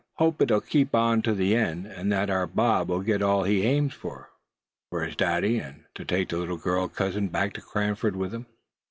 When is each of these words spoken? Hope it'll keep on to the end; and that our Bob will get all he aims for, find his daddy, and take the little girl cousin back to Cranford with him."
Hope 0.15 0.41
it'll 0.41 0.61
keep 0.61 0.95
on 0.95 1.21
to 1.21 1.35
the 1.35 1.55
end; 1.55 1.85
and 1.85 2.11
that 2.11 2.31
our 2.31 2.47
Bob 2.47 2.89
will 2.89 3.01
get 3.03 3.21
all 3.21 3.43
he 3.43 3.61
aims 3.61 3.93
for, 3.93 4.31
find 4.89 5.05
his 5.05 5.15
daddy, 5.15 5.59
and 5.59 5.83
take 5.93 6.29
the 6.29 6.37
little 6.39 6.57
girl 6.57 6.87
cousin 6.87 7.27
back 7.27 7.53
to 7.53 7.61
Cranford 7.61 8.15
with 8.15 8.33
him." 8.33 8.47